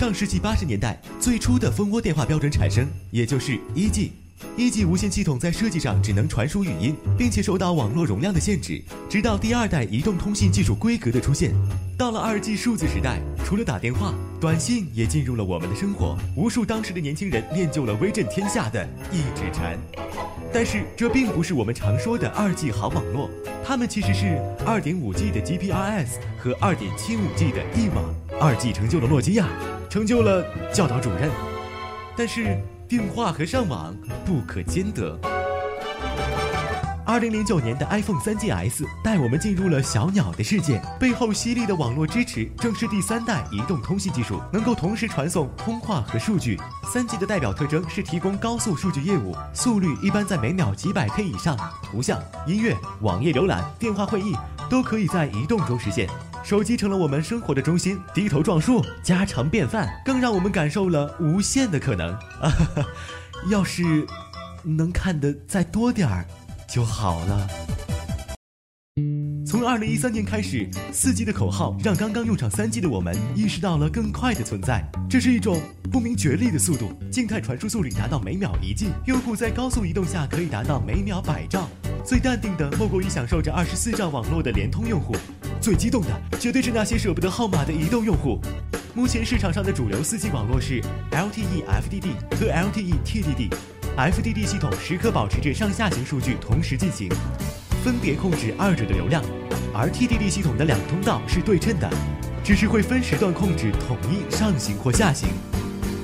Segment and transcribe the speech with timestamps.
[0.00, 4.12] 上世纪八十年代，最初的蜂窝电话标准产生，也就是一 G。
[4.56, 8.82] 一 G 无线系统在设计上只能传输语音，并且受到网络容量的限制。
[9.10, 11.52] 直到第二代移动通信技术规格的出现，
[11.98, 16.16] 到了二 G 数字时代，除了打电话，短信也进入了我们的生活。
[16.34, 19.78] 无数当时的年轻人练就了威震天下的一指禅。
[20.50, 23.28] 但是这并不是我们常说的二 G 好网络，
[23.62, 28.02] 它们其实是二点五 G 的 GPRS 和二点七五 G 的 E 网。
[28.40, 29.46] 二 G 成就了诺基亚，
[29.90, 31.28] 成就了教导主任，
[32.16, 32.56] 但是。
[32.90, 33.94] 电话和上网
[34.26, 35.16] 不可兼得。
[37.06, 46.58] 二零零九年的 iPhone 三 GS 带我们进入了小鸟的世界，背后犀利的网络支持正是第三代移动通信技术，能够同时传送通话和数据。
[46.92, 54.34] 三 G 的代表特征是提供高速数据业务，速率一般在每秒几百 K 以上，图像、音乐、网页浏览、电话会议
[54.68, 56.08] 都可以在移动中实现。
[56.42, 62.12] 手机成了我们生活的中心，低头撞树，家常便饭，更让我们感受了无限的可能。
[62.40, 62.52] 啊，
[63.50, 64.06] 要是
[64.64, 66.26] 能看得再多点儿
[66.68, 67.48] 就好了。
[69.46, 74.84] 从二零一三年开始，四 G 的口号让刚刚用上三 G 的我们意识到了更快的存在。
[75.08, 75.60] 这是一种
[75.90, 81.68] 不明觉厉的速度，静态传输速率达到每秒一 G，用户在高速移动下可以达到每秒百兆。
[82.04, 85.14] 最淡定的莫过于享受着二十四兆网络的联通用户。
[85.60, 86.08] 最激动的
[86.38, 88.40] 绝对是那些舍不得号码的移动用户。
[88.94, 90.80] 目前市场上的主流 4G 网络是
[91.10, 93.54] LTE FDD 和 LTE TDD。
[93.96, 97.08] FDD 系统时刻保持着上下行数据同时进行，
[97.84, 99.22] 分别控制二者的流量；
[99.74, 101.90] 而 TDD 系统的两个通道是对称的，
[102.42, 105.28] 只是会分时段控制统一上行或下行。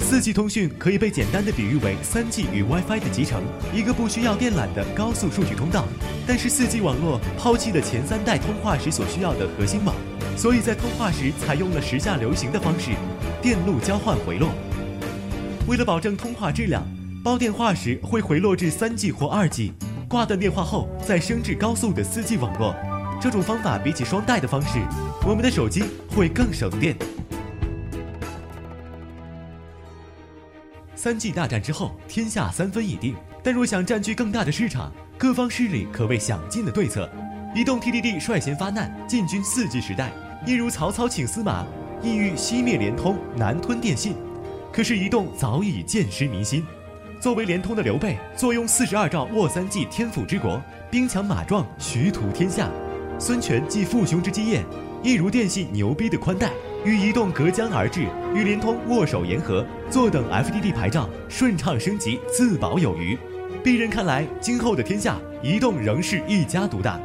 [0.00, 3.42] 四 G 通讯可以被简单的比喻为三 G 与 WiFi 的集成，
[3.74, 5.86] 一个不需要电缆的高速数据通道。
[6.28, 9.94] 但是四 G 网络抛弃了前三代通话时所需要的核心网，
[10.36, 12.90] 所以在通话时采用了时下流行的方式——
[13.40, 14.50] 电路交换回落。
[15.66, 16.86] 为了保证通话质量，
[17.24, 19.72] 煲电话时会回落至三 G 或二 G，
[20.06, 22.76] 挂断电话后再升至高速的四 G 网络。
[23.18, 24.80] 这种方法比起双待的方式，
[25.26, 26.94] 我们的手机会更省电。
[30.94, 33.16] 三 G 大战之后，天下三分已定。
[33.42, 37.10] 但若想占据更大的市场，各方势力可谓想尽了对策。
[37.52, 40.12] 移动 TDD 率先发难，进军四 G 时代。
[40.46, 41.66] 一如曹操请司马，
[42.00, 44.14] 意欲熄灭联通，南吞电信。
[44.72, 46.64] 可是移动早已见失民心。
[47.20, 52.70] 作为联通的刘备，坐拥四十二兆沃三 G 天府之国，兵强马壮，徐图天下。
[53.18, 54.64] 孙权继父兄之基业，
[55.02, 56.52] 一如电信牛逼的宽带。
[56.84, 63.18] 与移动隔江而治，与联通握手言和，坐等 FDD 牌照，顺畅升级，自保有余。
[63.68, 66.98] 鄙人看来，今后的天下，移动仍是一家独大，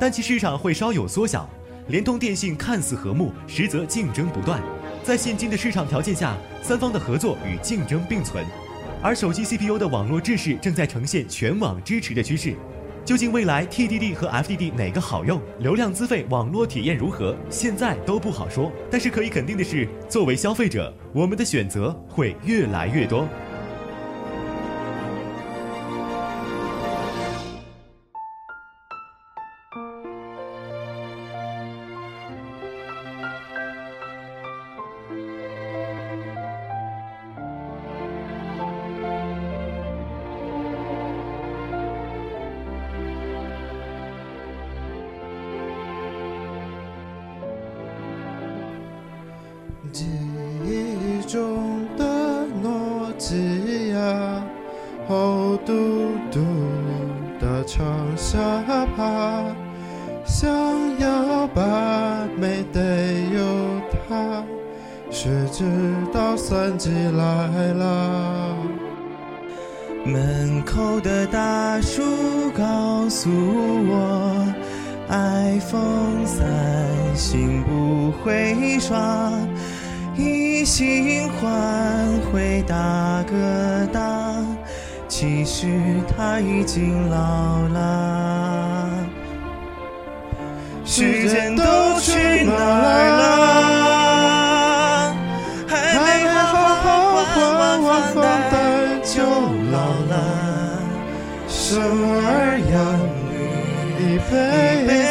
[0.00, 1.46] 但其市场会稍有缩小。
[1.88, 4.58] 联通、电信看似和睦，实则竞争不断。
[5.02, 8.42] 在现今的市场条件下，三方的合作与竞争并存，
[9.02, 12.54] 而手机 CPU 的网络制式正在呈现全网支持的趋势。
[13.04, 15.38] 究竟未来 TDD 和 FDD 哪个好用？
[15.58, 17.36] 流量资费、网络体验如何？
[17.50, 18.72] 现在都不好说。
[18.90, 23.28] 但是可以肯定的是，作为消费者，我们的选择会越来越多。
[53.26, 53.98] 诺基亚，
[55.08, 55.72] 厚嘟
[56.30, 56.40] 嘟
[57.40, 57.84] 的长
[58.16, 58.38] 下
[58.96, 59.42] 巴，
[60.24, 60.48] 想
[61.00, 61.60] 要把
[62.38, 62.80] 美得
[63.34, 64.44] 有它，
[65.10, 65.64] 谁知
[66.12, 68.56] 道算计来了。
[70.04, 72.02] 门口的大叔
[72.56, 74.46] 告诉我
[75.08, 76.46] ，iPhone 三
[77.16, 78.96] 新不会刷。
[80.16, 84.00] 一心换回大哥大，
[85.06, 85.66] 其实
[86.16, 88.90] 他已经老了。
[90.84, 91.64] 时间都
[92.00, 93.08] 去哪儿
[95.08, 95.14] 了？
[95.68, 96.34] 还没好
[96.76, 96.86] 好
[97.24, 97.60] 还完
[98.14, 98.16] 房
[98.50, 98.54] 贷
[99.04, 99.14] 就
[99.70, 99.76] 老
[100.08, 100.14] 了。
[101.46, 101.68] 生
[102.24, 102.26] 儿
[102.72, 102.74] 养
[103.28, 103.34] 女
[104.00, 105.05] 一辈。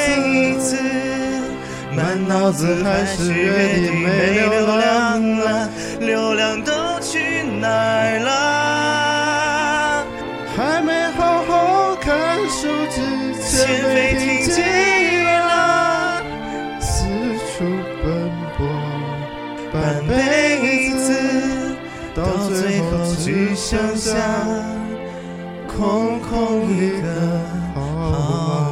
[2.27, 5.69] 脑子还是原地没流量了，
[5.99, 10.03] 流量都去哪儿了？
[10.55, 13.01] 还没好好看手机，
[13.41, 14.61] 钱被停机
[15.23, 16.23] 了，
[16.79, 17.05] 四
[17.47, 17.63] 处
[18.03, 18.03] 奔
[18.57, 18.59] 波，
[19.71, 19.73] 半
[20.07, 20.13] 辈。
[20.97, 21.09] 子，
[22.15, 22.85] 到最后
[23.19, 24.09] 只剩下
[25.67, 26.27] 空空
[26.71, 27.05] 一个
[27.75, 27.77] 号
[28.09, 28.64] 码。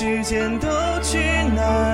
[0.00, 0.68] 时间都
[1.02, 1.18] 去
[1.56, 1.87] 哪